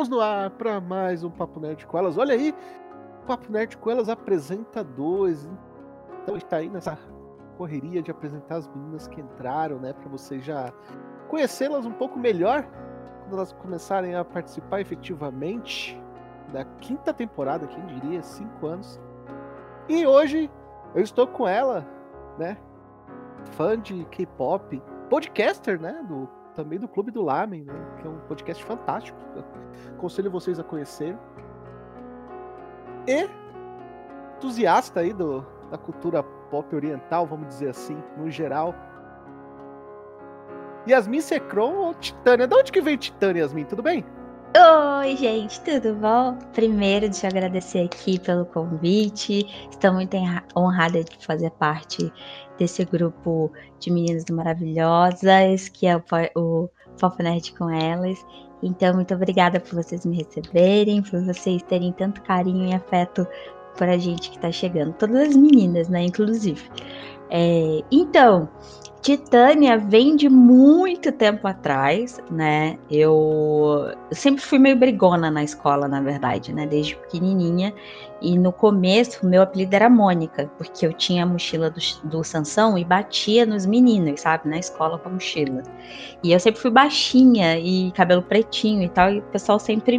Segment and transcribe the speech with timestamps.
[0.00, 2.16] Estamos no ar para mais um Papo Nerd com elas.
[2.16, 2.54] Olha aí,
[3.26, 5.46] Papo Nerd com elas apresenta dois.
[6.22, 6.98] Então está aí nessa
[7.58, 10.72] correria de apresentar as meninas que entraram, né, para vocês já
[11.28, 12.66] conhecê-las um pouco melhor
[13.20, 16.02] quando elas começarem a participar efetivamente
[16.50, 18.98] da quinta temporada, quem diria, cinco anos.
[19.86, 20.50] E hoje
[20.94, 21.86] eu estou com ela,
[22.38, 22.56] né,
[23.50, 28.18] fã de K-pop, podcaster, né, do também do Clube do Lamen, né, que é um
[28.20, 29.18] podcast fantástico.
[29.96, 31.16] Aconselho vocês a conhecer.
[33.06, 33.28] E
[34.36, 38.74] entusiasta aí do, da cultura pop oriental, vamos dizer assim, no geral.
[40.88, 42.46] Yasmin Secron ou Titânia?
[42.46, 43.64] De onde que vem Titânia, Yasmin?
[43.64, 44.04] Tudo bem?
[44.52, 46.36] Oi, gente, tudo bom?
[46.52, 49.46] Primeiro, deixa eu agradecer aqui pelo convite.
[49.70, 50.16] Estou muito
[50.56, 52.12] honrada de fazer parte
[52.58, 56.02] desse grupo de meninas maravilhosas, que é o,
[56.34, 56.68] o
[56.98, 58.26] Pop Nerd com elas.
[58.60, 63.24] Então, muito obrigada por vocês me receberem, por vocês terem tanto carinho e afeto
[63.78, 64.94] por a gente que tá chegando.
[64.94, 66.68] Todas as meninas, né, inclusive.
[67.30, 68.48] É, então,
[69.02, 72.78] Titânia vem de muito tempo atrás, né?
[72.90, 76.66] Eu sempre fui meio brigona na escola, na verdade, né?
[76.66, 77.72] Desde pequenininha.
[78.20, 82.76] E no começo, meu apelido era Mônica, porque eu tinha a mochila do, do Sansão
[82.76, 84.46] e batia nos meninos, sabe?
[84.50, 85.62] Na escola com a mochila.
[86.22, 89.10] E eu sempre fui baixinha e cabelo pretinho e tal.
[89.10, 89.98] E o pessoal sempre,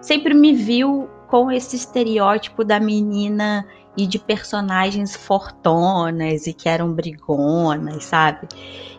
[0.00, 6.92] sempre me viu com esse estereótipo da menina e de personagens fortonas e que eram
[6.92, 8.48] brigonas, sabe?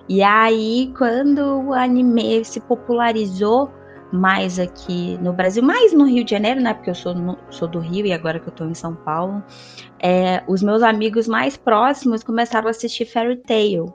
[0.07, 3.71] E aí, quando o anime se popularizou
[4.11, 6.73] mais aqui no Brasil, mais no Rio de Janeiro, né?
[6.73, 9.41] Porque eu sou, no, sou do Rio e agora que eu tô em São Paulo,
[9.99, 13.93] é, os meus amigos mais próximos começaram a assistir Fairy Tail.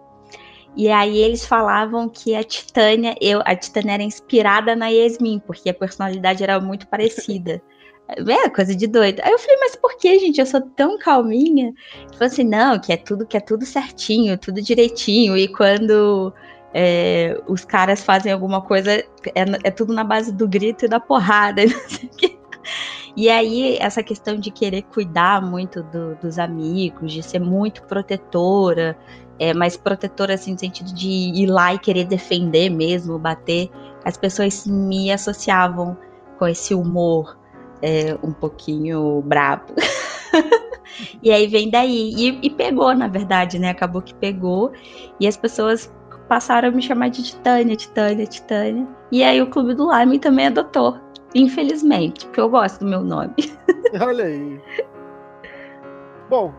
[0.75, 5.70] E aí eles falavam que a Titânia, eu, a Titânia era inspirada na Yasmin, porque
[5.70, 7.62] a personalidade era muito parecida.
[8.08, 9.20] É, coisa de doido.
[9.22, 10.40] Aí eu falei, mas por que, gente?
[10.40, 11.75] Eu sou tão calminha.
[11.94, 15.36] Ele falou assim, não, que é tudo, que é tudo certinho, tudo direitinho.
[15.36, 16.32] E quando
[16.72, 19.06] é, os caras fazem alguma coisa, é,
[19.64, 21.62] é, tudo na base do grito e da porrada.
[23.16, 28.94] E aí, essa questão de querer cuidar muito do, dos amigos, de ser muito protetora,
[29.38, 33.70] é, mas protetora assim, no sentido de ir lá e querer defender mesmo, bater,
[34.04, 35.97] as pessoas me associavam
[36.38, 37.38] com esse humor
[37.82, 39.75] é, um pouquinho brabo.
[41.22, 42.12] e aí vem daí.
[42.16, 43.70] E, e, pegou, na verdade, né?
[43.70, 44.72] Acabou que pegou.
[45.20, 45.92] E as pessoas
[46.28, 48.87] passaram a me chamar de Titânia, Titânia, Titânia.
[49.12, 50.98] E aí o Clube do Lime também adotou.
[51.34, 53.34] Infelizmente, porque eu gosto do meu nome.
[54.00, 54.60] Olha aí.
[56.28, 56.53] Bom,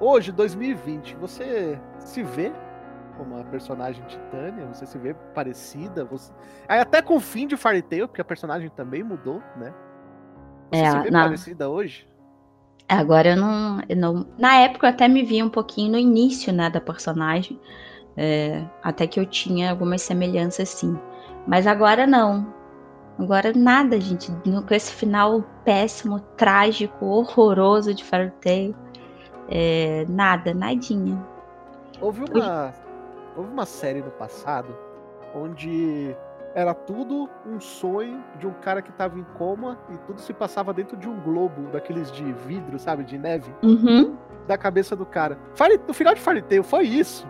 [0.00, 2.52] hoje, 2020, você se vê
[3.16, 4.66] como a personagem Titânia?
[4.66, 6.04] Você se vê parecida?
[6.06, 6.32] Você...
[6.66, 9.72] Até com o fim de Fairy Tail, porque a personagem também mudou, né?
[10.70, 11.24] Você é, se vê na...
[11.24, 12.06] parecida hoje?
[12.88, 14.26] Agora eu não, eu não.
[14.36, 17.58] Na época eu até me vi um pouquinho no início, né, da personagem.
[18.16, 20.98] É, até que eu tinha algumas semelhanças, sim.
[21.46, 22.52] Mas agora não.
[23.18, 24.32] Agora nada, gente.
[24.42, 28.74] Com esse final péssimo, trágico, horroroso de Fairy Tail.
[29.48, 31.22] É, nada, nadinha.
[32.00, 32.74] Houve uma,
[33.36, 34.74] houve uma série no passado
[35.34, 36.16] onde
[36.54, 40.72] era tudo um sonho de um cara que tava em coma e tudo se passava
[40.72, 44.16] dentro de um globo daqueles de vidro, sabe, de neve, uhum.
[44.46, 45.38] da cabeça do cara.
[45.86, 47.26] No final de Fairy Tail foi isso.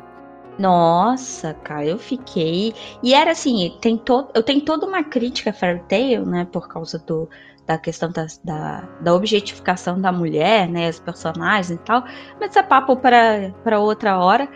[0.59, 2.75] Nossa, cara, eu fiquei.
[3.03, 4.29] E era assim, tem to...
[4.35, 7.29] eu tenho toda uma crítica a Fairy Tail, né, por causa do,
[7.67, 12.05] da questão da, da, da, objetificação da mulher, né, os personagens e tal.
[12.39, 14.49] Mas é papo para outra hora.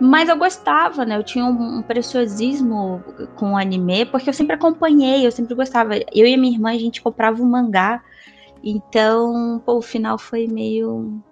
[0.00, 1.16] Mas eu gostava, né?
[1.16, 3.02] Eu tinha um, um preciosismo
[3.36, 5.96] com o anime, porque eu sempre acompanhei, eu sempre gostava.
[5.96, 8.02] Eu e a minha irmã, a gente comprava um mangá.
[8.62, 11.22] Então, pô, o final foi meio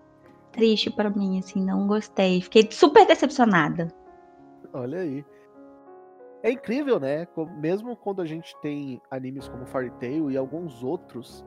[0.52, 2.40] triste para mim, assim, não gostei.
[2.42, 3.88] Fiquei super decepcionada.
[4.72, 5.24] Olha aí.
[6.42, 7.26] É incrível, né?
[7.58, 11.44] Mesmo quando a gente tem animes como Fairy Tail e alguns outros,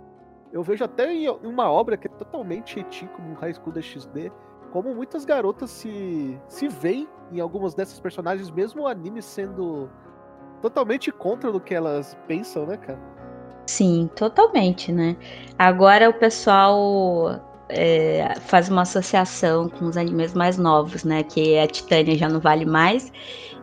[0.52, 4.32] eu vejo até em uma obra que é totalmente eti como High School DxD,
[4.76, 9.90] como muitas garotas se, se veem em algumas dessas personagens, mesmo o anime sendo
[10.62, 13.00] totalmente contra do que elas pensam, né, cara?
[13.68, 15.16] Sim, totalmente, né?
[15.58, 17.40] Agora o pessoal
[17.70, 21.24] é, faz uma associação com os animes mais novos, né?
[21.24, 23.14] Que a Titânia já não vale mais.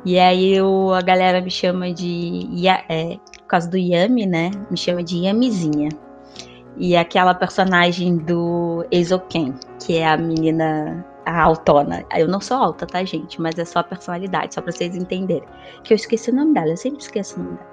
[0.06, 2.48] E aí o, a galera me chama de.
[2.88, 4.50] É, por causa do Yami, né?
[4.70, 5.90] Me chama de Yamizinha
[6.76, 9.54] e aquela personagem do Eizouken,
[9.84, 12.04] que é a menina a autona.
[12.14, 13.40] Eu não sou alta, tá, gente?
[13.40, 15.48] Mas é só a personalidade, só pra vocês entenderem.
[15.84, 17.72] Que eu esqueci o nome dela, eu sempre esqueço o nome dela.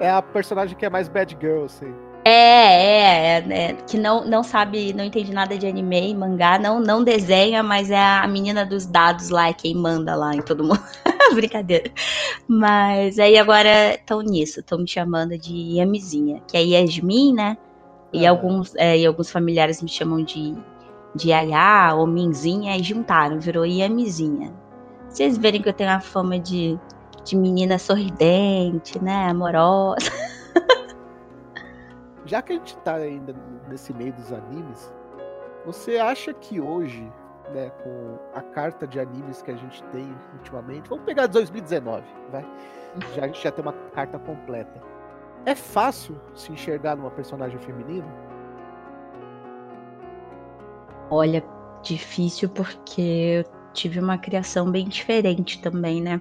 [0.00, 1.92] É a personagem que é mais bad girl, assim.
[2.24, 6.58] É, é, é, é, que não, não sabe, não entende nada de anime e mangá,
[6.58, 10.42] não, não desenha, mas é a menina dos dados lá, é quem manda lá em
[10.42, 10.82] todo mundo.
[11.34, 11.90] Brincadeira.
[12.46, 17.56] Mas aí agora estão nisso, estão me chamando de Yamizinha, que é Yasmin, né?
[18.12, 18.28] E, uhum.
[18.28, 20.54] alguns, é, e alguns familiares me chamam de,
[21.14, 24.52] de Yaya ou Minzinha, e juntaram, virou Yamizinha.
[25.08, 26.78] Vocês verem que eu tenho a fama de,
[27.24, 29.28] de menina sorridente, né?
[29.28, 30.10] Amorosa.
[32.26, 33.34] Já que a gente tá ainda
[33.68, 34.92] nesse meio dos animes,
[35.66, 37.12] você acha que hoje,
[37.52, 42.46] né, com a carta de animes que a gente tem ultimamente, vamos pegar 2019, vai?
[43.14, 44.89] Já, a gente já tem uma carta completa.
[45.46, 48.06] É fácil se enxergar numa personagem feminina?
[51.10, 51.42] Olha,
[51.82, 56.20] difícil porque eu tive uma criação bem diferente também, né?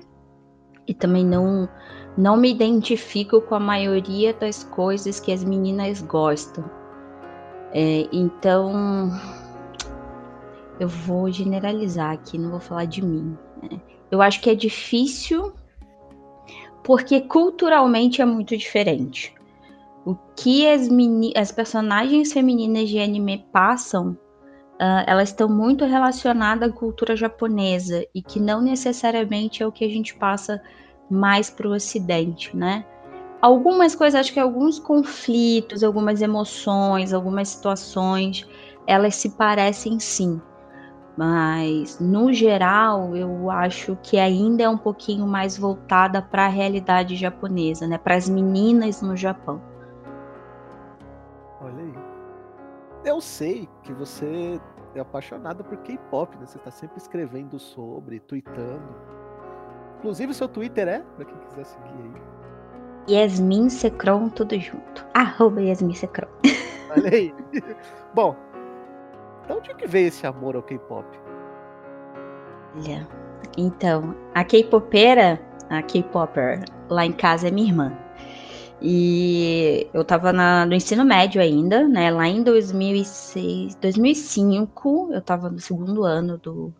[0.87, 1.69] E também não
[2.17, 6.69] não me identifico com a maioria das coisas que as meninas gostam.
[7.71, 9.09] É, então,
[10.79, 13.37] eu vou generalizar aqui, não vou falar de mim.
[13.61, 13.79] Né?
[14.11, 15.53] Eu acho que é difícil
[16.89, 19.31] porque culturalmente é muito diferente.
[20.03, 20.89] O que as,
[21.35, 24.17] as personagens femininas de anime passam,
[24.81, 29.85] uh, elas estão muito relacionadas à cultura japonesa e que não necessariamente é o que
[29.85, 30.59] a gente passa
[31.11, 32.83] mais para o Ocidente, né?
[33.39, 38.47] Algumas coisas, acho que alguns conflitos, algumas emoções, algumas situações,
[38.87, 40.41] elas se parecem sim.
[41.19, 47.17] Mas, no geral, eu acho que ainda é um pouquinho mais voltada para a realidade
[47.17, 47.97] japonesa, né?
[47.97, 49.61] Para as meninas no Japão.
[51.59, 51.93] Olha aí.
[53.03, 54.61] Eu sei que você
[54.95, 56.45] é apaixonada por K-pop, né?
[56.45, 58.95] Você está sempre escrevendo sobre, tweetando.
[59.97, 61.99] Inclusive, o seu Twitter é, pra quem quiser seguir
[63.09, 63.13] aí.
[63.13, 65.05] Yasmin Secron, tudo junto.
[65.13, 66.29] Arroba Yasmin Secron.
[66.95, 67.35] Olha aí.
[68.15, 68.37] Bom,
[69.49, 71.07] então onde que veio esse amor ao K-pop?
[72.75, 73.07] Olha,
[73.57, 77.97] então, a K-popera, a K-popper, lá em casa é minha irmã.
[78.79, 82.11] E eu tava na, no ensino médio ainda, né?
[82.11, 86.71] Lá em 2006, 2005, eu tava no segundo ano do,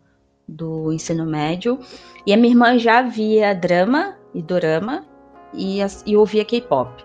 [0.48, 1.80] do ensino médio.
[2.24, 5.08] E a minha irmã já via drama e dorama
[5.56, 7.04] e, e ouvia K-pop.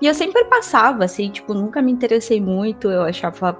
[0.00, 3.58] E eu sempre passava, assim, tipo, nunca me interessei muito, eu achava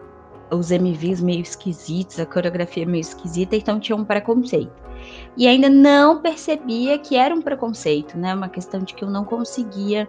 [0.52, 4.72] os MVs meio esquisitos, a coreografia meio esquisita, então tinha um preconceito.
[5.36, 8.34] E ainda não percebia que era um preconceito, né?
[8.34, 10.08] Uma questão de que eu não conseguia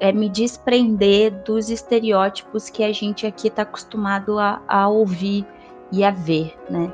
[0.00, 5.46] é, me desprender dos estereótipos que a gente aqui está acostumado a, a ouvir
[5.90, 6.92] e a ver, né?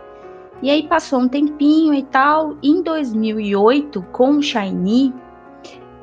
[0.62, 2.56] E aí passou um tempinho e tal.
[2.62, 5.12] Em 2008, com o Shiny,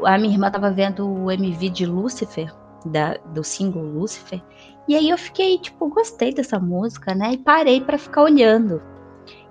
[0.04, 2.52] a minha irmã tava vendo o MV de Lucifer,
[2.84, 4.42] da, do single Lucifer.
[4.88, 7.34] E aí eu fiquei, tipo, gostei dessa música, né?
[7.34, 8.82] E parei para ficar olhando.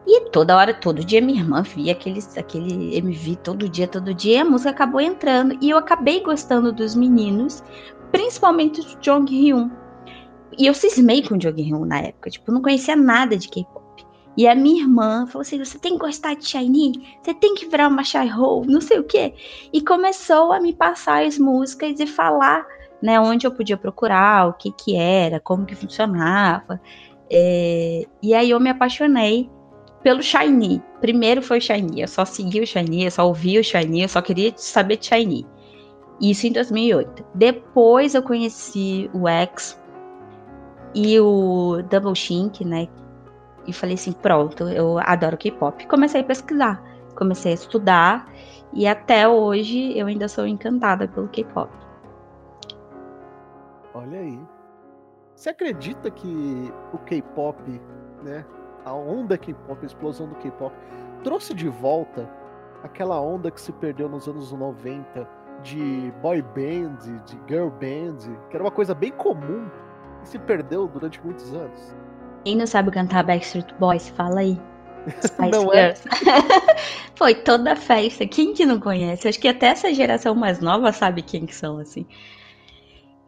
[0.06, 4.36] E toda hora, todo dia, minha irmã via aquele, aquele MV todo dia, todo dia,
[4.36, 5.58] e a música acabou entrando.
[5.60, 7.62] E eu acabei gostando dos meninos,
[8.12, 9.70] principalmente do Jong Hyun.
[10.56, 13.84] E eu cismei com o Jong Hyun na época, tipo, não conhecia nada de K-pop.
[14.36, 17.66] E a minha irmã falou assim: você tem que gostar de Shiny, você tem que
[17.66, 18.28] virar uma shy
[18.66, 19.34] não sei o quê.
[19.72, 22.66] E começou a me passar as músicas e falar
[23.02, 26.80] né, onde eu podia procurar, o que que era, como que funcionava.
[27.30, 29.50] É, e aí eu me apaixonei
[30.02, 30.82] pelo Shiny.
[31.00, 34.08] Primeiro foi o Shiny, eu só segui o Shiny, eu só ouvi o Shiny, eu
[34.08, 35.46] só queria saber de Shiny.
[36.20, 37.24] Isso em 2008.
[37.34, 39.80] Depois eu conheci o X
[40.94, 42.88] e o Double Shink, né,
[43.66, 45.86] e falei assim: pronto, eu adoro K-pop.
[45.86, 46.82] Comecei a pesquisar,
[47.16, 48.32] comecei a estudar
[48.72, 51.70] e até hoje eu ainda sou encantada pelo K-pop.
[53.96, 54.38] Olha aí.
[55.34, 57.58] Você acredita que o K-pop,
[58.22, 58.44] né,
[58.84, 60.74] a onda K-pop, a explosão do K-pop,
[61.24, 62.28] trouxe de volta
[62.82, 65.26] aquela onda que se perdeu nos anos 90
[65.62, 68.18] de boy band, de girl band,
[68.50, 69.66] que era uma coisa bem comum
[70.22, 71.96] e se perdeu durante muitos anos?
[72.44, 74.60] Quem não sabe cantar Backstreet Boys, fala aí.
[75.24, 75.94] Spice não é?
[75.94, 76.08] Girls.
[76.08, 76.76] É?
[77.16, 78.26] Foi toda a festa.
[78.26, 79.26] Quem que não conhece?
[79.26, 82.06] Acho que até essa geração mais nova sabe quem que são, assim.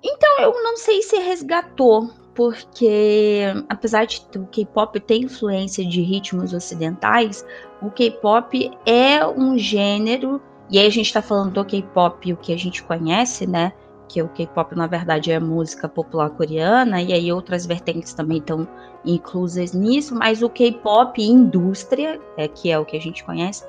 [0.02, 6.52] Então, eu não sei se resgatou, porque apesar de o K-pop ter influência de ritmos
[6.52, 7.44] ocidentais,
[7.82, 10.40] o K-pop é um gênero,
[10.70, 13.72] e aí a gente tá falando do K-pop, o que a gente conhece, né?
[14.08, 18.66] que o K-pop na verdade é música popular coreana e aí outras vertentes também estão
[19.04, 23.64] inclusas nisso, mas o K-pop indústria, é que é o que a gente conhece,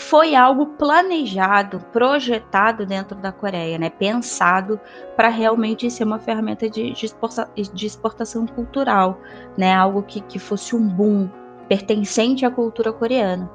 [0.00, 3.90] foi algo planejado, projetado dentro da Coreia, né?
[3.90, 4.80] Pensado
[5.14, 9.20] para realmente ser uma ferramenta de, de, exportação cultural,
[9.56, 9.74] né?
[9.74, 11.28] Algo que, que fosse um boom
[11.68, 13.48] pertencente à cultura coreana.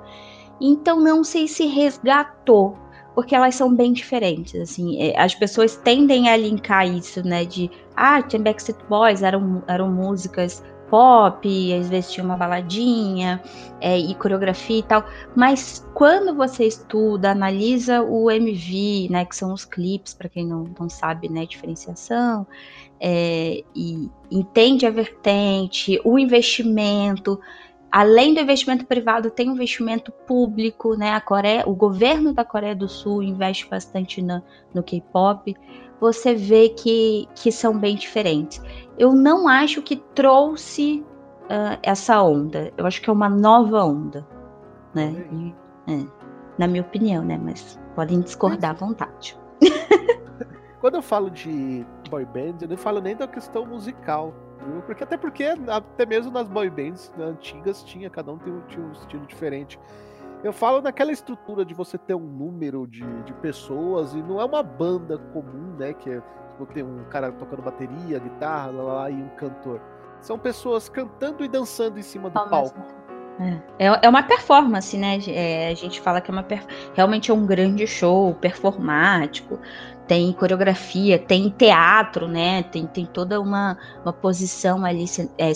[0.61, 2.77] Então não sei se resgatou,
[3.13, 7.71] porque elas são bem diferentes, assim, é, as pessoas tendem a linkar isso, né, de,
[7.95, 10.63] ah, tinha Backstreet Boys, eram, eram músicas
[10.95, 13.43] pop, às vezes tinha uma baladinha
[13.81, 15.03] é, e coreografia e tal,
[15.35, 20.63] mas quando você estuda, analisa o MV, né, que são os clipes, para quem não,
[20.79, 22.47] não sabe, né, diferenciação,
[22.97, 27.41] é, e entende a vertente, o investimento,
[27.91, 31.11] além do investimento privado, tem investimento público, né?
[31.11, 35.53] A Coreia, o governo da Coreia do Sul investe bastante no K-pop.
[35.99, 38.61] Você vê que, que são bem diferentes.
[38.97, 41.05] Eu não acho que trouxe
[41.45, 42.71] uh, essa onda.
[42.77, 44.27] Eu acho que é uma nova onda,
[44.93, 45.13] né?
[45.87, 46.05] É,
[46.57, 47.37] na minha opinião, né?
[47.41, 49.37] Mas podem discordar à vontade.
[50.81, 54.33] Quando eu falo de boy band, eu não falo nem da questão musical
[54.65, 54.81] viu?
[54.81, 59.25] Porque até porque até mesmo nas boy bands antigas tinha, cada um tinha um estilo
[59.25, 59.79] diferente.
[60.45, 64.45] Eu falo naquela estrutura de você ter um número de, de pessoas e não é
[64.45, 65.91] uma banda comum, né?
[65.91, 69.81] Que é tipo, tem um cara tocando bateria, guitarra, lá, lá, e um cantor.
[70.21, 72.79] São pessoas cantando e dançando em cima do palco.
[73.39, 73.87] É.
[73.87, 75.17] é, é uma performance, né?
[75.27, 76.45] É, a gente fala que é uma
[76.93, 79.59] realmente é um grande show performático
[80.07, 82.61] tem coreografia, tem teatro, né?
[82.61, 85.05] Tem, tem toda uma, uma posição ali
[85.39, 85.53] é, é,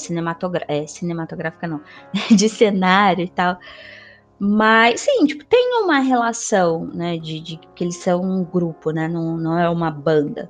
[0.87, 1.79] cinematográfica, não,
[2.35, 3.59] de cenário e tal.
[4.39, 7.17] Mas, sim, tipo, tem uma relação, né?
[7.17, 9.07] De, de que eles são um grupo, né?
[9.07, 10.49] Não, não é uma banda.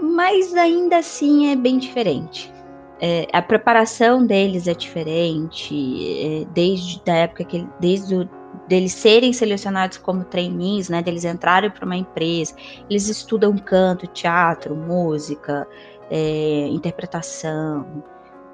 [0.00, 2.52] Mas ainda assim é bem diferente.
[3.00, 8.28] É, a preparação deles é diferente, é, desde a época que desde o
[8.68, 12.54] deles serem selecionados como trainees, né, deles entrarem para uma empresa,
[12.88, 15.66] eles estudam canto, teatro, música,
[16.10, 18.04] é, interpretação,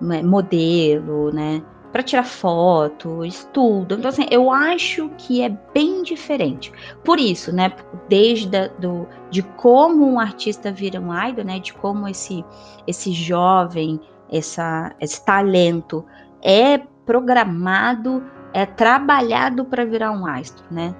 [0.00, 1.62] né, modelo, né,
[1.92, 3.94] para tirar foto, estudo.
[3.94, 6.72] Então, assim, eu acho que é bem diferente.
[7.04, 7.72] Por isso, né,
[8.08, 12.44] desde do, de como um artista vira um idol, né, de como esse,
[12.86, 16.04] esse jovem, essa, esse talento
[16.42, 20.94] é programado é trabalhado para virar um astro, né?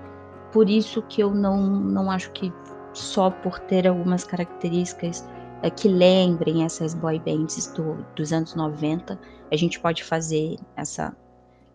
[0.53, 2.53] Por isso que eu não, não acho que
[2.93, 5.29] só por ter algumas características
[5.63, 9.19] é, que lembrem essas boy bands do, dos anos 90,
[9.51, 11.17] a gente pode fazer essa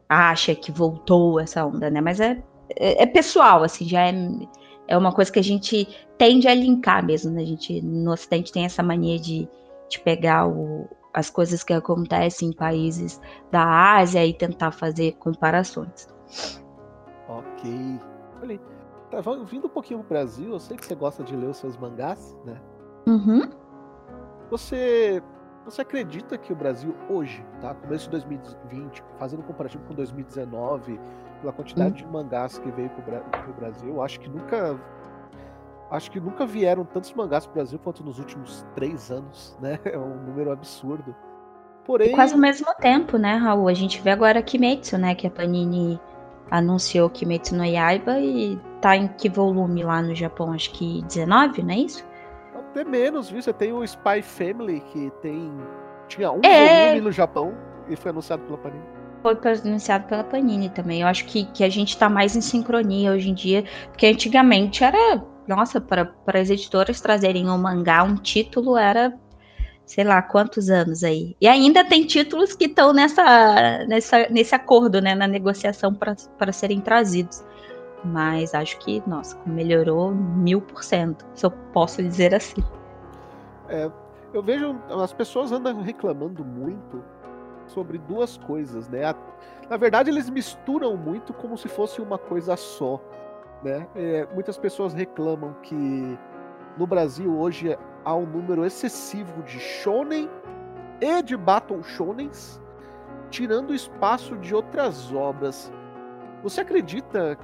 [0.07, 1.99] acha que voltou essa onda, né?
[1.99, 2.43] Mas é,
[2.75, 4.13] é, é, pessoal, assim, já é,
[4.87, 5.87] é uma coisa que a gente
[6.17, 7.41] tende a linkar mesmo, né?
[7.41, 9.47] A gente no Ocidente tem essa mania de,
[9.89, 13.19] de pegar o, as coisas que acontecem em países
[13.51, 16.07] da Ásia e tentar fazer comparações.
[17.27, 17.99] Ok.
[18.41, 18.59] Olha,
[19.09, 21.77] tá vindo um pouquinho pro Brasil, eu sei que você gosta de ler os seus
[21.77, 22.59] mangás, né?
[23.07, 23.62] Uhum.
[24.53, 25.19] Você
[25.65, 27.73] você acredita que o Brasil hoje, tá?
[27.73, 30.99] Começo de 2020, fazendo um comparativo com 2019,
[31.41, 32.07] pela quantidade uhum.
[32.07, 34.79] de mangás que veio para o Brasil, acho que nunca
[35.89, 39.79] acho que nunca vieram tantos mangás pro Brasil quanto nos últimos três anos, né?
[39.91, 41.15] É um número absurdo.
[41.83, 42.11] Porém.
[42.11, 43.67] Quase ao mesmo tempo, né, Raul?
[43.67, 45.15] A gente vê agora Kimetsu, né?
[45.15, 45.99] Que a Panini
[46.51, 50.53] anunciou Kimetsu no Yaiba e tá em que volume lá no Japão?
[50.53, 52.12] Acho que 19, não é isso?
[52.73, 53.39] Até menos, viu?
[53.39, 55.51] Você tem o Spy Family, que tem.
[56.07, 56.87] Tinha um é...
[56.87, 57.53] volume no Japão
[57.87, 58.83] e foi anunciado pela Panini
[59.21, 60.99] foi anunciado pela Panini também.
[60.99, 64.83] Eu acho que, que a gente tá mais em sincronia hoje em dia, porque antigamente
[64.83, 69.13] era nossa, para, as editoras trazerem um mangá, um título era
[69.85, 71.35] sei lá quantos anos aí.
[71.41, 76.79] E ainda tem títulos que estão nessa, nessa, nesse acordo, né, na negociação para serem
[76.79, 77.43] trazidos.
[78.03, 82.63] Mas acho que, nossa, melhorou mil por cento, se eu posso dizer assim.
[83.69, 83.89] É,
[84.33, 87.03] eu vejo as pessoas andam reclamando muito
[87.67, 89.13] sobre duas coisas, né?
[89.69, 92.99] Na verdade, eles misturam muito como se fosse uma coisa só.
[93.63, 93.87] Né?
[93.95, 96.19] É, muitas pessoas reclamam que
[96.77, 100.29] no Brasil hoje há um número excessivo de shonen
[100.99, 102.61] e de battle shonens,
[103.29, 105.71] tirando espaço de outras obras.
[106.43, 107.37] Você acredita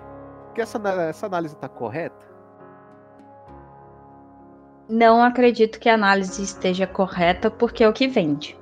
[0.53, 0.77] que essa,
[1.09, 2.27] essa análise está correta?
[4.87, 8.57] Não acredito que a análise esteja correta porque é o que vende.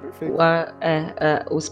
[0.00, 0.40] Perfeito.
[0.40, 1.68] A, é, os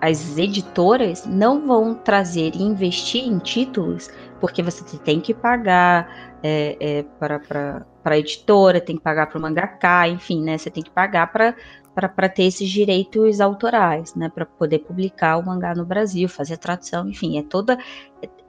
[0.00, 6.76] as editoras não vão trazer e investir em títulos porque você tem que pagar é,
[6.78, 10.58] é, para a editora, tem que pagar para o mangaká, enfim, né?
[10.58, 14.28] Você tem que pagar para ter esses direitos autorais, né?
[14.28, 17.78] Para poder publicar o mangá no Brasil, fazer tradução, enfim, é toda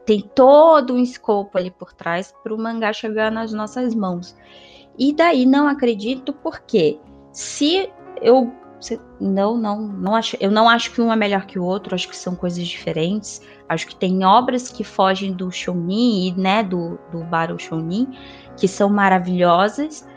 [0.05, 4.35] tem todo um escopo ali por trás para o mangá chegar nas nossas mãos.
[4.97, 7.00] E daí não acredito porque
[7.31, 7.89] se
[8.21, 8.53] eu
[9.19, 12.07] não, não, não acho, eu não acho que um é melhor que o outro, acho
[12.07, 13.41] que são coisas diferentes.
[13.67, 18.07] Acho que tem obras que fogem do shounen e, né, do, do Battle Shounen,
[18.55, 20.07] que são maravilhosas,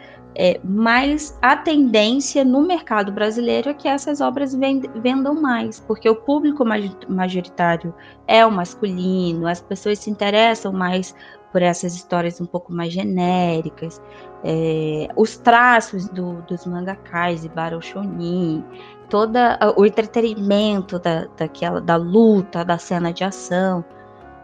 [0.41, 6.15] é, mas a tendência no mercado brasileiro é que essas obras vendam mais, porque o
[6.15, 6.65] público
[7.09, 7.93] majoritário
[8.25, 11.13] é o masculino, as pessoas se interessam mais
[11.51, 14.01] por essas histórias um pouco mais genéricas,
[14.45, 18.65] é, os traços do, dos mangakais e Battle Shonin,
[19.11, 19.37] todo
[19.77, 23.85] o entretenimento da, daquela, da luta, da cena de ação.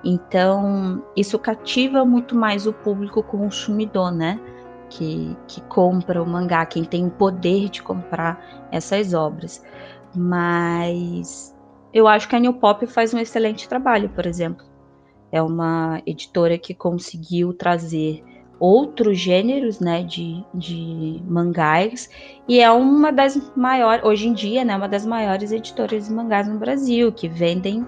[0.02, 4.40] Então, isso cativa muito mais o público consumidor, né?
[4.90, 9.62] Que, que compra o mangá, quem tem o poder de comprar essas obras.
[10.14, 11.54] Mas
[11.92, 14.66] eu acho que a New Pop faz um excelente trabalho, por exemplo.
[15.32, 18.22] É uma editora que conseguiu trazer
[18.58, 22.08] outros gêneros, né, de, de mangás,
[22.48, 26.48] e é uma das maiores, hoje em dia, né, uma das maiores editoras de mangás
[26.48, 27.86] no Brasil, que vendem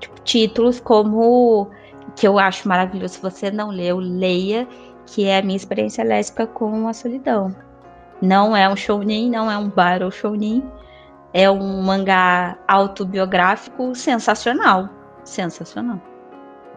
[0.00, 1.68] tipo, títulos como,
[2.16, 4.66] que eu acho maravilhoso, se você não leu, leia,
[5.06, 7.54] que é a minha experiência lésbica com a solidão.
[8.20, 10.62] Não é um shounen, não é um battle shounen,
[11.32, 14.88] é um mangá autobiográfico sensacional,
[15.24, 16.00] sensacional.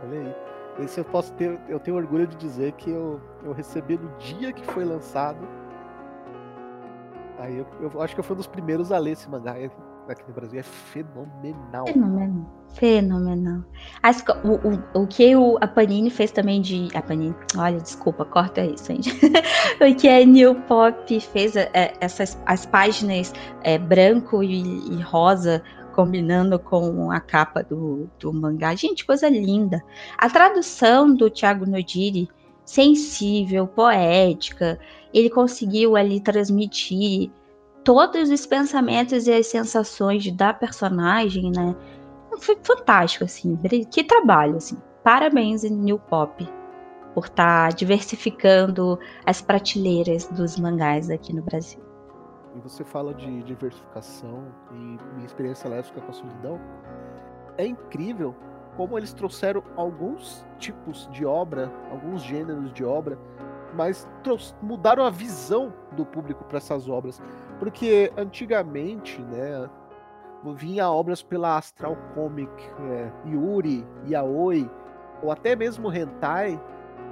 [0.04, 0.36] Olha aí.
[0.84, 4.52] Esse eu posso ter, eu tenho orgulho de dizer que eu, eu recebi no dia
[4.52, 5.48] que foi lançado.
[7.40, 9.56] Aí eu, eu acho que eu fui um dos primeiros a ler esse mangá
[10.12, 10.60] aqui no Brasil.
[10.60, 11.86] É fenomenal.
[11.88, 12.66] Fenomenal.
[12.74, 13.64] Fenomenal.
[14.04, 16.90] As, o, o, o que o, a Panini fez também de.
[16.96, 17.36] A Panini.
[17.58, 19.10] Olha, desculpa, corta isso, gente.
[19.82, 25.64] o que a New Pop fez, é, essas as páginas é, branco e, e rosa
[25.96, 28.76] combinando com a capa do, do mangá.
[28.76, 29.82] Gente, coisa linda.
[30.18, 32.28] A tradução do Thiago Nodiri,
[32.66, 34.78] sensível, poética,
[35.14, 37.32] ele conseguiu ali transmitir
[37.86, 41.74] todos os pensamentos e as sensações da personagem, né?
[42.40, 43.58] Foi fantástico, assim.
[43.90, 44.78] Que trabalho, assim.
[45.04, 46.46] Parabéns, New Pop,
[47.14, 51.86] por estar tá diversificando as prateleiras dos mangás aqui no Brasil
[52.56, 54.76] e você fala de diversificação e
[55.14, 56.60] minha experiência lésbica com a solidão,
[57.58, 58.34] é incrível
[58.76, 63.18] como eles trouxeram alguns tipos de obra, alguns gêneros de obra,
[63.74, 64.08] mas
[64.62, 67.22] mudaram a visão do público para essas obras.
[67.60, 69.70] Porque antigamente, né,
[70.56, 72.52] vinha obras pela Astral Comic,
[72.92, 74.70] é, Yuri, Yaoi,
[75.24, 76.62] ou até mesmo Hentai,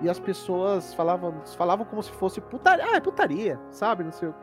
[0.01, 4.03] e as pessoas falavam, falavam como se fosse putaria, ah, é putaria, sabe?
[4.03, 4.33] Não sei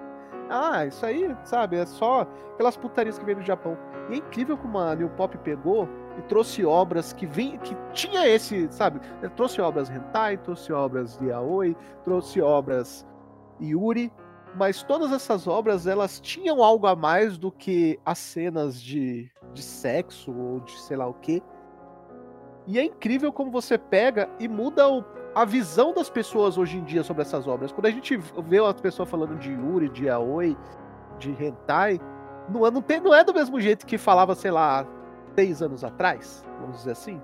[0.51, 3.79] ah, isso aí, sabe, é só aquelas putarias que vem do Japão.
[4.11, 8.27] E é incrível como a New Pop pegou e trouxe obras que vem, que tinha
[8.29, 9.01] esse, sabe,
[9.37, 13.07] trouxe obras hentai, trouxe obras yaoi, trouxe obras
[13.61, 14.13] yuri,
[14.55, 19.63] mas todas essas obras elas tinham algo a mais do que as cenas de, de
[19.63, 21.43] sexo ou de sei lá o que.
[22.67, 26.85] E é incrível como você pega e muda o, a visão das pessoas hoje em
[26.85, 27.73] dia sobre essas obras.
[27.73, 30.57] Quando a gente vê as pessoas falando de Yuri, de Aoi,
[31.19, 32.01] de Hentai,
[32.49, 34.87] não, é, não, tem, não é do mesmo jeito que falava, sei lá,
[35.35, 37.21] seis anos atrás, vamos dizer assim.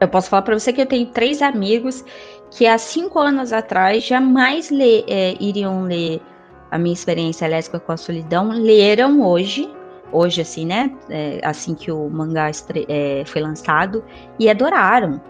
[0.00, 2.04] Eu posso falar para você que eu tenho três amigos
[2.50, 6.20] que há cinco anos atrás jamais lê, é, iriam ler
[6.74, 9.72] a minha experiência lésbica com a solidão, leram hoje,
[10.10, 12.50] hoje assim, né, é, assim que o mangá
[12.88, 14.04] é, foi lançado,
[14.40, 15.20] e adoraram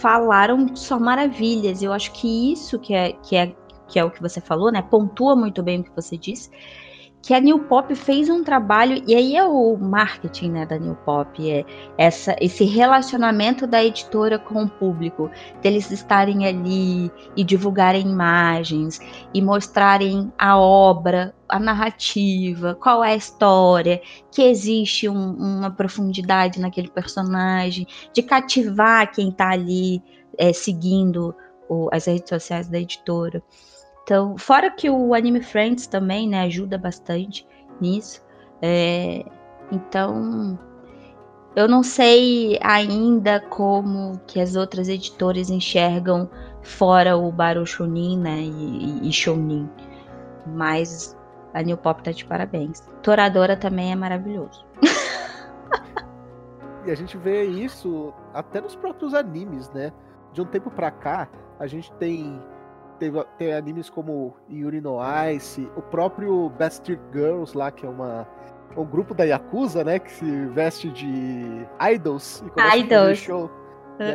[0.00, 1.84] falaram só maravilhas.
[1.84, 3.54] Eu acho que isso que é, que é,
[3.86, 4.82] que é o que você falou, né?
[4.82, 6.50] Pontua muito bem o que você disse.
[7.20, 10.94] Que a New Pop fez um trabalho, e aí é o marketing né, da New
[10.94, 11.64] Pop, é
[11.98, 19.00] essa, esse relacionamento da editora com o público, deles estarem ali e divulgarem imagens
[19.34, 24.00] e mostrarem a obra, a narrativa, qual é a história,
[24.30, 30.02] que existe um, uma profundidade naquele personagem, de cativar quem está ali
[30.38, 31.34] é, seguindo
[31.68, 33.42] o, as redes sociais da editora.
[34.08, 37.46] Então, fora que o Anime Friends também né, ajuda bastante
[37.78, 38.24] nisso.
[38.62, 39.22] É,
[39.70, 40.58] então,
[41.54, 46.26] eu não sei ainda como que as outras editoras enxergam
[46.62, 49.68] fora o Baru Shonin né, e, e Shonin.
[50.46, 51.14] Mas
[51.52, 52.80] a New Pop tá de parabéns.
[53.02, 54.64] Toradora também é maravilhoso.
[56.86, 59.92] e a gente vê isso até nos próprios animes, né?
[60.32, 61.28] De um tempo pra cá,
[61.60, 62.40] a gente tem
[62.98, 64.98] teve, tem animes como Yuri no
[65.32, 68.26] Ice, o próprio Bastard Girls lá, que é uma
[68.76, 73.18] um grupo da Yakuza, né, que se veste de idols e começa idols.
[73.18, 73.50] show.
[73.98, 74.14] Né?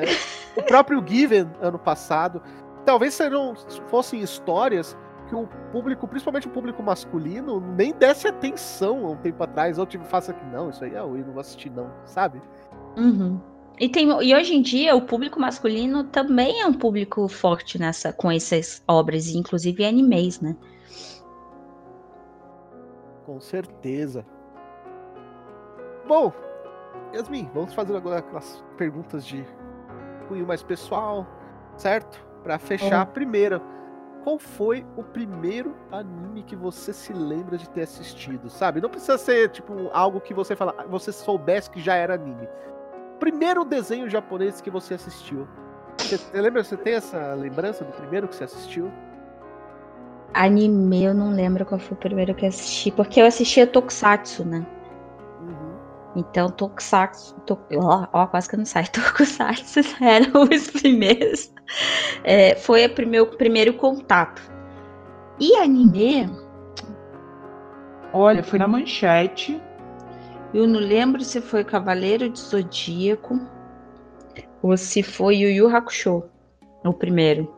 [0.55, 2.41] o próprio Given ano passado.
[2.85, 3.53] Talvez serão,
[3.87, 9.43] fossem histórias que o público, principalmente o público masculino, nem desse atenção há um tempo
[9.43, 12.41] atrás, ou tipo, faça que não, isso aí é ruim, não vou assistir, não, sabe?
[12.95, 13.41] Uhum.
[13.79, 18.13] E, tem, e hoje em dia o público masculino também é um público forte nessa
[18.13, 20.55] com essas obras, inclusive animes, né?
[23.25, 24.25] Com certeza.
[26.07, 26.31] Bom,
[27.13, 29.45] Yasmin, vamos fazer agora aquelas perguntas de
[30.27, 31.25] cunho mais pessoal,
[31.75, 32.23] certo?
[32.43, 33.61] Para fechar a primeira.
[34.23, 38.79] Qual foi o primeiro anime que você se lembra de ter assistido, sabe?
[38.79, 42.47] Não precisa ser tipo algo que você fala, você soubesse que já era anime.
[43.23, 45.47] Primeiro desenho japonês que você assistiu.
[45.97, 46.61] Você lembra?
[46.61, 48.91] Você tem essa lembrança do primeiro que você assistiu?
[50.33, 54.43] Anime, eu não lembro qual foi o primeiro que eu assisti, porque eu assistia Tokusatsu,
[54.43, 54.67] né?
[55.39, 55.77] Uhum.
[56.17, 57.33] Então, Tokusatsu.
[57.45, 58.87] To, ó, ó, quase que não sai.
[58.91, 61.49] Tokusatsu eram os primeiros.
[62.25, 64.41] É, foi o meu primeiro contato.
[65.39, 66.29] E anime.
[68.11, 69.61] Olha, foi na manchete.
[70.53, 73.39] Eu não lembro se foi Cavaleiro de Zodíaco
[74.61, 76.23] ou se foi Yu Yu Hakusho,
[76.85, 77.51] o primeiro.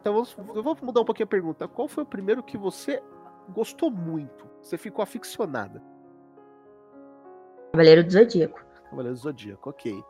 [0.00, 0.22] Então
[0.54, 1.68] eu vou mudar um pouquinho a pergunta.
[1.68, 3.02] Qual foi o primeiro que você
[3.50, 4.46] gostou muito?
[4.62, 5.82] Você ficou aficionada?
[7.72, 8.64] Cavaleiro do Zodíaco.
[8.88, 10.02] Cavaleiro do Zodíaco, ok.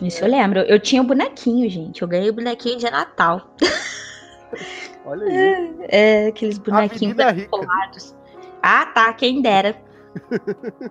[0.00, 0.60] Isso eu lembro.
[0.60, 2.00] Eu tinha um bonequinho, gente.
[2.00, 3.54] Eu ganhei o bonequinho de Natal.
[5.04, 5.86] Olha aí.
[5.88, 7.16] É, é aqueles bonequinhos
[7.50, 8.16] colados.
[8.62, 9.12] Ah, tá.
[9.12, 9.89] Quem dera.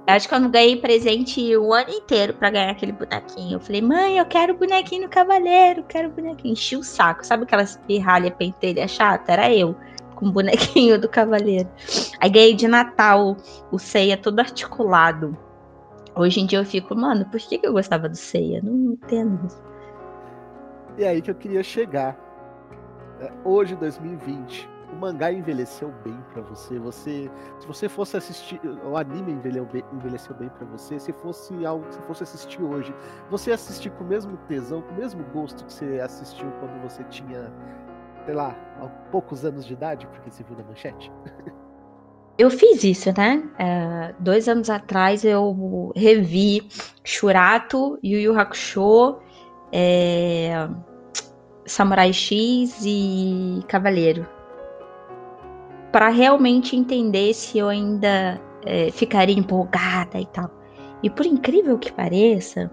[0.08, 3.56] Acho que eu não ganhei presente o ano inteiro para ganhar aquele bonequinho.
[3.56, 6.54] Eu falei, mãe, eu quero bonequinho do cavaleiro, quero bonequinho.
[6.54, 7.26] Enchi o saco.
[7.26, 9.32] Sabe aquelas pirralha pentelha chata?
[9.32, 9.76] Era eu,
[10.16, 11.70] com o bonequinho do cavaleiro.
[12.20, 13.38] Aí ganhei de Natal
[13.72, 15.38] o ceia todo articulado.
[16.16, 18.62] Hoje em dia eu fico, mano, por que, que eu gostava do ceia?
[18.62, 19.62] Não entendo isso.
[20.98, 22.18] E aí que eu queria chegar.
[23.22, 26.80] É, hoje, 2020, o mangá envelheceu bem para você.
[26.80, 31.00] Você, se você fosse assistir, o anime envelheceu bem, para você.
[31.00, 32.94] Se fosse algo você fosse assistir hoje,
[33.30, 37.04] você assistir com o mesmo tesão, com o mesmo gosto que você assistiu quando você
[37.06, 37.52] tinha,
[38.26, 38.56] sei lá,
[39.12, 41.12] poucos anos de idade, porque você viu na manchete.
[42.38, 43.44] Eu fiz isso, né?
[43.60, 46.70] Uh, dois anos atrás eu revi
[47.04, 49.18] Shurato, Yu Yu Hakusho,
[49.74, 50.70] é,
[51.66, 54.39] Samurai X e Cavaleiro
[55.92, 60.50] para realmente entender se eu ainda é, ficaria empolgada e tal.
[61.02, 62.70] E por incrível que pareça,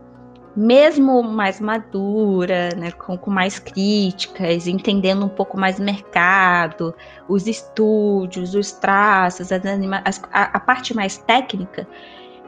[0.55, 6.95] mesmo mais madura, né, com, com, mais críticas, entendendo um pouco mais o mercado,
[7.29, 10.03] os estúdios, os traços, as anima
[10.33, 11.87] a, a parte mais técnica,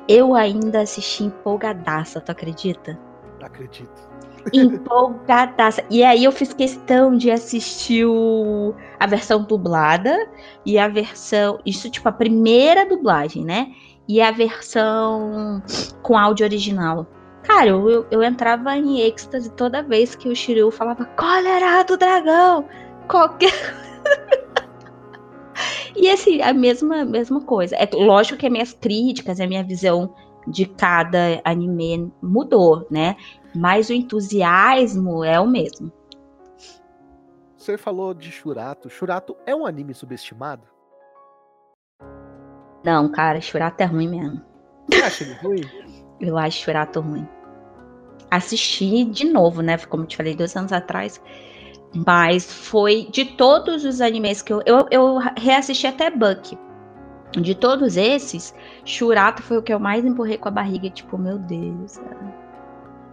[0.09, 2.99] eu ainda assisti empolgadaça, tu acredita?
[3.41, 4.09] Acredito
[4.53, 5.85] empolgadaça.
[5.91, 10.29] E aí eu fiz questão de assistir o, a versão dublada
[10.65, 11.59] e a versão.
[11.65, 13.73] Isso, tipo, a primeira dublagem, né?
[14.09, 15.63] E a versão
[16.03, 17.07] com áudio original.
[17.43, 22.65] Cara, eu, eu, entrava em êxtase toda vez que o Shiryu falava cólera do dragão.
[23.09, 23.53] Qualquer.
[25.97, 27.75] e assim, a mesma, mesma coisa.
[27.77, 30.15] É lógico que as minhas críticas, a minha visão
[30.47, 33.17] de cada anime mudou, né?
[33.55, 35.93] Mas o entusiasmo é o mesmo.
[37.57, 38.89] Você falou de Shurato.
[38.89, 40.63] Shurato é um anime subestimado?
[42.85, 44.41] Não, cara, Shurato é ruim mesmo.
[44.89, 45.61] Você acha ele ruim?
[46.21, 47.29] Eu acho Shurato ruim.
[48.31, 49.79] Assisti de novo, né?
[49.79, 51.21] Como te falei, dois anos atrás.
[52.07, 54.63] Mas foi de todos os animes que eu.
[54.67, 56.59] Eu, eu reassisti até Buck.
[57.33, 61.39] De todos esses, Shurato foi o que eu mais empurrei com a barriga, tipo, meu
[61.39, 61.99] Deus.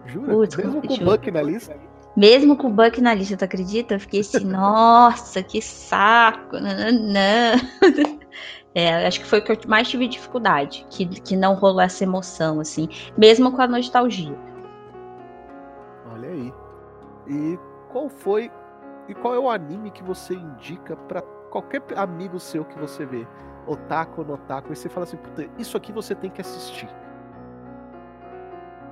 [0.06, 0.34] Jura?
[0.34, 1.78] Putz, Mesmo com o Buck na lista?
[2.16, 3.96] Mesmo com o Buck na lista, tu acredita?
[3.96, 6.58] Eu fiquei assim, nossa, que saco.
[6.60, 8.20] Não,
[8.78, 12.04] É, acho que foi o que eu mais tive dificuldade, que, que não rolou essa
[12.04, 14.38] emoção, assim, mesmo com a nostalgia.
[16.12, 16.54] Olha aí.
[17.26, 17.58] E
[17.90, 18.52] qual foi
[19.08, 23.26] e qual é o anime que você indica para qualquer amigo seu que você vê?
[23.68, 26.90] otaku ou otaku, e você fala assim, puta, isso aqui você tem que assistir.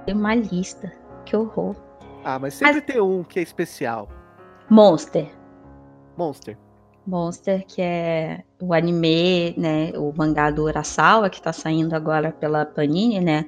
[0.05, 0.91] Tem uma lista,
[1.25, 1.75] que horror.
[2.23, 2.83] Ah, mas sempre mas...
[2.85, 4.07] tem um que é especial.
[4.69, 5.29] Monster.
[6.17, 6.57] Monster.
[7.05, 12.65] Monster, que é o anime, né, o mangá do Urasawa, que tá saindo agora pela
[12.65, 13.45] Panini, né,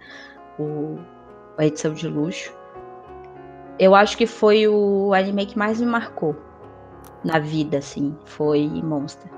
[0.60, 0.98] o,
[1.58, 2.54] a edição de luxo.
[3.80, 6.36] Eu acho que foi o anime que mais me marcou
[7.24, 9.32] na vida, assim, foi Monster.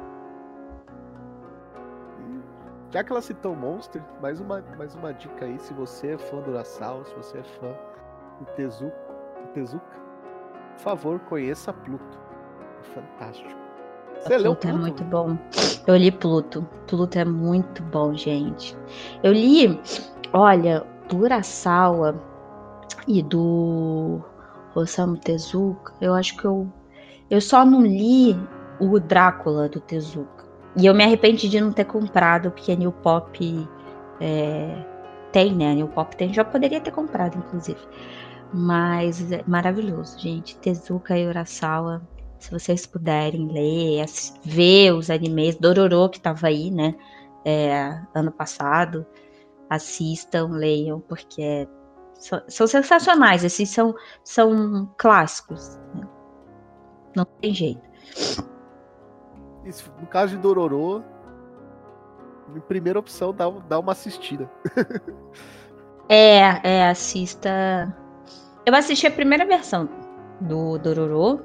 [2.89, 6.39] Já que ela citou Monster, mais uma, mais uma dica aí, se você é fã
[6.41, 7.75] do Urasawa, se você é fã
[8.39, 8.95] do Tezuka,
[9.53, 9.97] Tezuka
[10.77, 12.19] por favor, conheça Pluto.
[12.79, 13.49] É fantástico.
[14.19, 15.37] Você Pluto, Pluto é muito bom.
[15.87, 16.67] Eu li Pluto.
[16.87, 18.77] Pluto é muito bom, gente.
[19.23, 19.79] Eu li,
[20.31, 22.15] olha, do Urasawa
[23.07, 24.21] e do
[24.75, 26.71] Osamu Tezuka, eu acho que eu
[27.29, 28.37] eu só não li
[28.79, 30.45] o Drácula do Tezuka.
[30.77, 33.67] E eu me arrependi de não ter comprado, porque a New Pop
[34.21, 34.85] é,
[35.31, 35.71] tem, né?
[35.71, 37.79] A New Pop tem, já poderia ter comprado, inclusive.
[38.53, 40.57] Mas é maravilhoso, gente.
[40.57, 42.01] Tezuka e Urasawa,
[42.39, 44.05] se vocês puderem ler,
[44.43, 46.95] ver os animes, Dororo que tava aí, né?
[47.45, 49.05] É, ano passado,
[49.69, 51.67] assistam, leiam, porque é,
[52.15, 53.43] são, são, sensacionais.
[53.43, 55.77] Esses são, são clássicos.
[55.93, 56.07] Né?
[57.15, 57.81] Não tem jeito.
[59.65, 61.03] Isso, no caso de Dororo,
[62.67, 64.49] primeira opção, dá, dá uma assistida.
[66.07, 67.95] é, é, assista.
[68.67, 69.87] Eu assisti a primeira versão
[70.41, 71.41] do Dororo.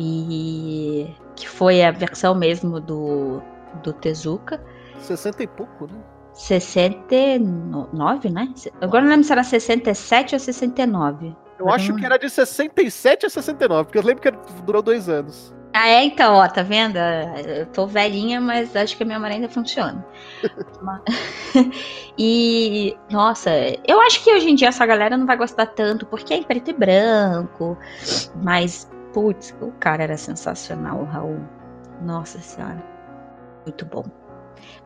[0.00, 3.42] E que foi a versão mesmo do,
[3.82, 4.58] do Tezuka.
[5.00, 6.00] 60 e pouco, né?
[6.32, 8.48] 69, né?
[8.80, 11.36] Agora não lembro se era 67 ou 69.
[11.58, 14.30] Eu acho que era de 67 a 69, porque eu lembro que
[14.62, 15.54] durou dois anos.
[15.74, 16.04] Ah, é?
[16.04, 16.98] Então, ó, tá vendo?
[16.98, 20.04] Eu tô velhinha, mas acho que a minha memória ainda funciona.
[22.18, 23.50] e, nossa,
[23.86, 26.42] eu acho que hoje em dia essa galera não vai gostar tanto, porque é em
[26.42, 27.78] preto e branco.
[28.42, 31.40] Mas, putz, o cara era sensacional, o Raul.
[32.02, 32.84] Nossa senhora.
[33.64, 34.04] Muito bom.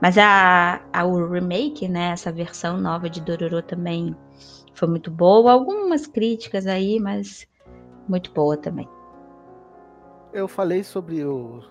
[0.01, 4.15] Mas a, a o remake, né, essa versão nova de Dororo também
[4.73, 5.51] foi muito boa.
[5.51, 7.49] Algumas críticas aí, mas
[8.09, 8.89] muito boa também
[10.37, 11.63] eu falei sobre o,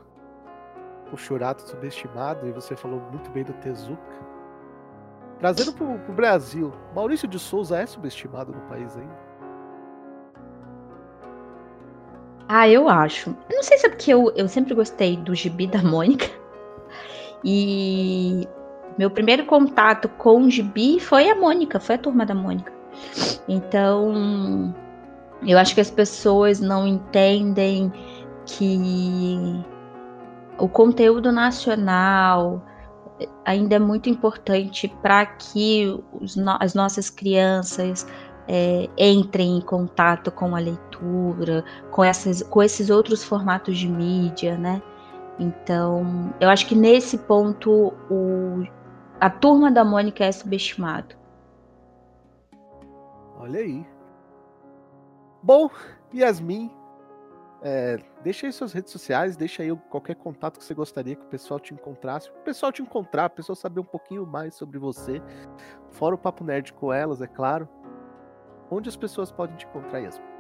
[1.12, 4.36] o Churato subestimado e você falou muito bem do Tezuka.
[5.40, 9.26] Trazendo pro, pro Brasil, Maurício de Souza é subestimado no país ainda?
[12.48, 13.36] Ah, eu acho.
[13.50, 16.28] Não sei se é porque eu, eu sempre gostei do gibi da Mônica.
[17.44, 18.48] E
[18.98, 22.74] meu primeiro contato com o gibi foi a Mônica, foi a turma da Mônica.
[23.48, 24.74] Então,
[25.46, 27.92] eu acho que as pessoas não entendem
[28.46, 29.64] que
[30.58, 32.64] o conteúdo nacional
[33.46, 35.86] ainda é muito importante para que
[36.36, 38.06] no as nossas crianças
[38.48, 44.58] é, entrem em contato com a leitura, com, essas, com esses outros formatos de mídia,
[44.58, 44.82] né?
[45.40, 48.64] Então, eu acho que nesse ponto o,
[49.20, 51.16] a turma da Mônica é subestimado.
[53.38, 53.86] Olha aí.
[55.44, 55.70] Bom,
[56.14, 56.72] Yasmin,
[57.62, 61.30] é, deixa aí suas redes sociais, deixa aí qualquer contato que você gostaria que o
[61.30, 62.30] pessoal te encontrasse.
[62.30, 65.22] O pessoal te encontrar, o pessoal saber um pouquinho mais sobre você.
[65.92, 67.68] Fora o Papo Nerd com elas, é claro.
[68.70, 70.36] Onde as pessoas podem te encontrar, Yasmin?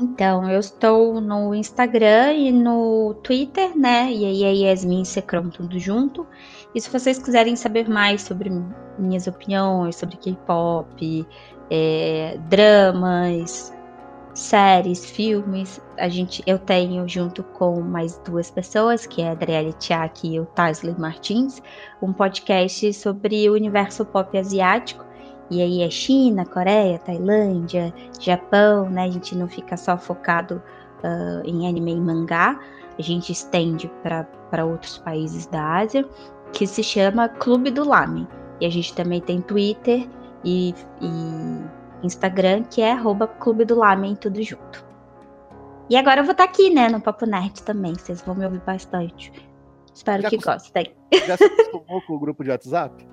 [0.00, 4.10] Então, eu estou no Instagram e no Twitter, né?
[4.10, 6.26] E aí é Yasmin Secrão, tudo junto.
[6.74, 8.50] E se vocês quiserem saber mais sobre
[8.98, 11.26] minhas opiniões, sobre K-pop,
[11.70, 13.73] é, dramas,
[14.34, 15.80] séries, filmes.
[15.96, 20.40] A gente, eu tenho junto com mais duas pessoas, que é a Adriele Tiak e
[20.40, 21.62] o Tasley Martins,
[22.02, 25.04] um podcast sobre o universo pop asiático.
[25.50, 29.04] E aí é China, Coreia, Tailândia, Japão, né?
[29.04, 30.60] A gente não fica só focado
[31.04, 32.58] uh, em anime e mangá,
[32.98, 36.08] a gente estende para outros países da Ásia,
[36.52, 38.26] que se chama Clube do Lame.
[38.60, 40.08] E a gente também tem Twitter
[40.44, 41.64] e, e
[42.06, 44.84] Instagram, que é arroba Clube do Lamen, tudo junto.
[45.88, 48.44] E agora eu vou estar tá aqui, né, no Papo Nerd também, vocês vão me
[48.44, 49.32] ouvir bastante.
[49.94, 50.94] Espero já que gostem.
[51.26, 53.06] Já se acostumou com o grupo de WhatsApp?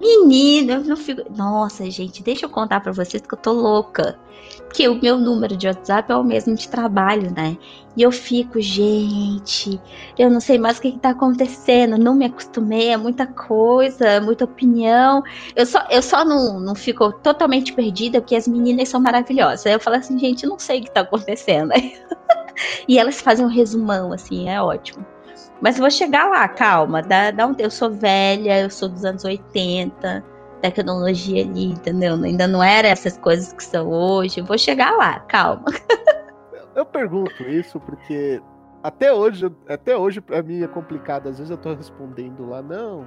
[0.00, 1.22] Menino, eu não fico.
[1.34, 4.18] Nossa, gente, deixa eu contar para vocês que eu tô louca.
[4.58, 7.56] Porque o meu número de WhatsApp é o mesmo de trabalho, né?
[7.96, 9.80] E eu fico, gente,
[10.18, 14.20] eu não sei mais o que, que tá acontecendo, não me acostumei, é muita coisa,
[14.20, 15.22] muita opinião.
[15.54, 19.66] Eu só, eu só não, não fico totalmente perdida porque as meninas são maravilhosas.
[19.66, 21.72] Aí eu falo assim, gente, não sei o que tá acontecendo.
[22.86, 25.15] e elas fazem um resumão, assim, é ótimo.
[25.60, 27.02] Mas vou chegar lá, calma.
[27.02, 30.24] Dá, dá um, eu sou velha, eu sou dos anos 80,
[30.60, 32.14] tecnologia ali, entendeu?
[32.14, 34.40] Ainda não era essas coisas que são hoje.
[34.40, 35.64] Vou chegar lá, calma.
[36.74, 38.38] Eu pergunto isso porque
[38.82, 41.26] até hoje, até hoje para mim é complicado.
[41.26, 43.06] Às vezes eu tô respondendo lá, não,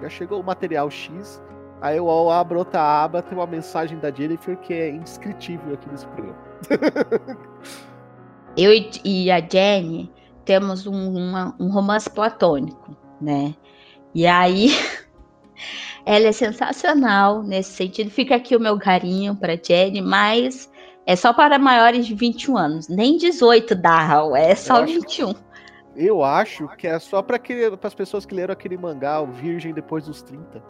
[0.00, 1.42] já chegou o material X.
[1.80, 6.06] Aí eu abro outra aba, tem uma mensagem da Jennifer que é inscritível aqui nesse
[6.06, 6.38] programa.
[8.56, 8.70] eu
[9.04, 10.12] e a Jenny,
[10.48, 13.54] temos um, uma, um romance platônico, né?
[14.14, 14.70] E aí
[16.06, 18.10] ela é sensacional nesse sentido.
[18.10, 20.70] Fica aqui o meu carinho para Jenny, mas
[21.06, 22.88] É só para maiores de 21 anos.
[22.88, 24.34] Nem 18 dá, Raul.
[24.34, 25.30] É só eu 21.
[25.30, 25.38] Acho,
[25.96, 27.38] eu acho que é só para
[27.82, 30.62] as pessoas que leram aquele mangá, o Virgem depois dos 30.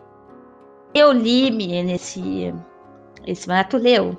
[0.93, 1.51] Eu li
[1.85, 2.53] nesse.
[3.25, 4.17] Esse mangá, tu leu?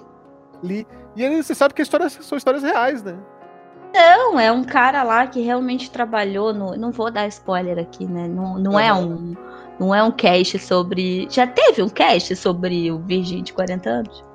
[0.64, 0.88] Li.
[1.18, 3.18] E aí, você sabe que histórias, são histórias reais, né?
[3.94, 6.76] Não, é um cara lá que realmente trabalhou no.
[6.78, 8.28] Não vou dar spoiler aqui, né?
[8.28, 8.80] Não, não uhum.
[8.80, 9.36] é um.
[9.80, 11.28] Não é um cast sobre.
[11.30, 14.26] Já teve um cast sobre o Virgem de 40 anos?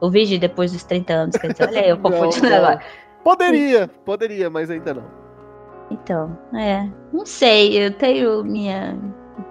[0.00, 2.80] O Virgem depois dos 30 anos, quer dizer, olha eu confundi agora.
[3.22, 5.04] Poderia, poderia, mas ainda não.
[5.90, 6.88] Então, é.
[7.12, 8.98] Não sei, eu tenho minha.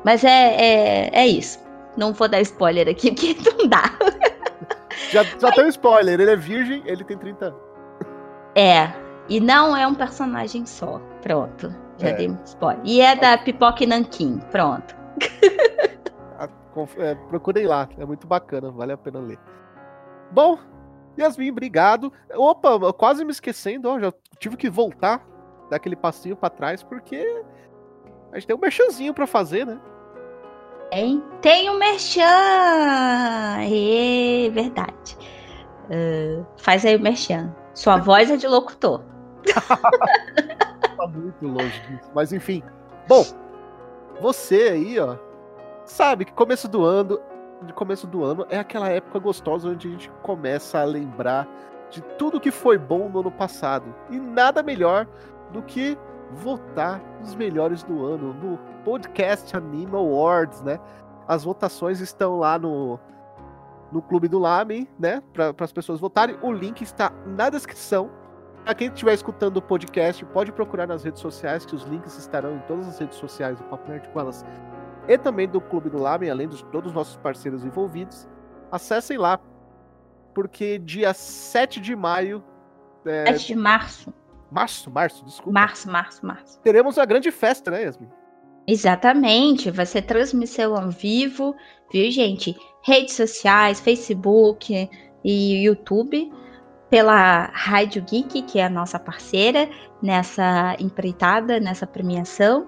[0.04, 1.60] Mas é, é, é isso.
[1.96, 3.92] Não vou dar spoiler aqui, porque não dá.
[5.12, 5.56] Já, já mas...
[5.56, 7.60] tem um spoiler, ele é virgem, ele tem 30 anos.
[8.56, 8.92] É,
[9.30, 11.00] e não é um personagem só.
[11.22, 11.74] Pronto.
[11.98, 12.14] Já é.
[12.14, 12.82] dei um spoiler.
[12.84, 14.40] E é da Pipoca e Nankin.
[14.52, 14.96] Pronto.
[16.98, 17.88] é, procurem lá.
[17.98, 18.72] É muito bacana.
[18.72, 19.40] Vale a pena ler.
[20.32, 20.58] Bom,
[21.18, 22.12] Yasmin, obrigado.
[22.34, 23.90] Opa, quase me esquecendo.
[23.90, 25.26] Ó, já tive que voltar.
[25.70, 26.84] Dar aquele passinho para trás.
[26.84, 27.44] Porque
[28.32, 29.80] a gente tem um merchanzinho para fazer, né?
[30.92, 32.22] Tem, tem um merchan!
[33.62, 35.18] É verdade.
[35.86, 37.54] Uh, faz aí o merchan.
[37.74, 39.13] Sua voz é de locutor.
[40.96, 42.10] tá muito longe disso.
[42.14, 42.64] Mas enfim.
[43.08, 43.26] Bom,
[44.20, 45.18] você aí, ó,
[45.86, 47.20] sabe que começo do ano,
[47.76, 51.48] começo do ano é aquela época gostosa onde a gente começa a lembrar
[51.90, 53.94] de tudo que foi bom no ano passado.
[54.10, 55.08] E nada melhor
[55.52, 55.98] do que
[56.32, 60.80] votar os melhores do ano no Podcast Anime Awards, né?
[61.28, 63.00] As votações estão lá no
[63.92, 65.22] no Clube do Lame, né?
[65.32, 66.36] Para as pessoas votarem.
[66.42, 68.10] O link está na descrição
[68.64, 72.56] Pra quem estiver escutando o podcast, pode procurar nas redes sociais, que os links estarão
[72.56, 74.46] em todas as redes sociais do Papo Nerd com elas
[75.06, 78.26] e também do Clube do Lamen, além de todos os nossos parceiros envolvidos.
[78.72, 79.38] Acessem lá,
[80.34, 82.42] porque dia 7 de maio.
[83.06, 83.26] É...
[83.34, 84.14] 7 de março.
[84.50, 85.52] Março, março, desculpa.
[85.52, 86.60] Março, março, março.
[86.62, 88.08] Teremos a grande festa, né, Yasmin?
[88.66, 91.54] Exatamente, vai ser transmissão ao vivo,
[91.92, 92.56] viu, gente?
[92.82, 94.90] Redes sociais, Facebook
[95.22, 96.32] e YouTube
[96.94, 99.68] pela Rádio Geek, que é a nossa parceira
[100.00, 102.68] nessa empreitada, nessa premiação.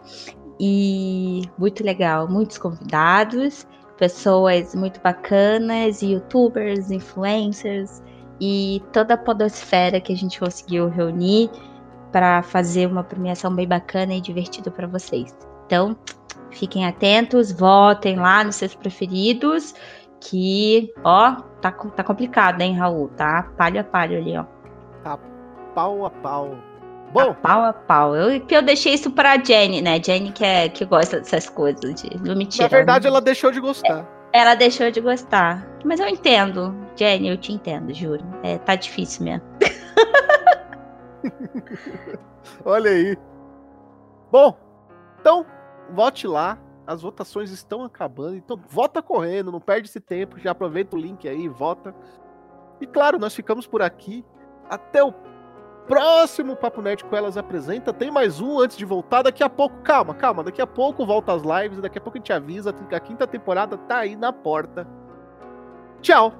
[0.59, 3.67] E muito legal, muitos convidados,
[3.99, 8.01] pessoas muito bacanas, youtubers, influencers
[8.41, 11.51] e toda a podosfera que a gente conseguiu reunir
[12.11, 15.37] para fazer uma premiação bem bacana e divertida para vocês.
[15.67, 15.95] Então,
[16.49, 19.75] fiquem atentos, votem lá nos seus preferidos
[20.29, 23.09] que, ó, tá, tá complicado, hein, Raul?
[23.09, 24.45] Tá palho a palho ali, ó.
[25.03, 25.19] Tá
[25.75, 26.57] pau a pau.
[27.13, 27.27] Bom.
[27.27, 28.15] Tá pau a pau.
[28.15, 30.01] Eu, eu deixei isso pra Jenny, né?
[30.03, 32.01] Jenny que, é, que gosta dessas coisas.
[32.01, 32.63] De, mentira.
[32.63, 34.07] Na verdade, ela deixou de gostar.
[34.33, 35.67] É, ela deixou de gostar.
[35.83, 36.75] Mas eu entendo.
[36.95, 38.25] Jenny, eu te entendo, juro.
[38.41, 39.43] É, tá difícil mesmo.
[42.65, 43.17] Olha aí.
[44.31, 44.57] Bom,
[45.19, 45.45] então,
[45.93, 50.95] vote lá as votações estão acabando, então vota correndo, não perde esse tempo, já aproveita
[50.95, 51.93] o link aí, vota.
[52.79, 54.23] E claro, nós ficamos por aqui.
[54.69, 55.13] Até o
[55.87, 57.93] próximo Papo Nerd com elas apresenta.
[57.93, 59.21] Tem mais um antes de voltar.
[59.21, 60.43] Daqui a pouco, calma, calma.
[60.43, 61.79] Daqui a pouco volta as lives.
[61.79, 64.87] Daqui a pouco a gente avisa que a quinta temporada tá aí na porta.
[66.01, 66.33] Tchau.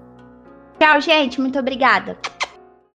[0.79, 1.39] Tchau, gente.
[1.39, 2.17] Muito obrigada.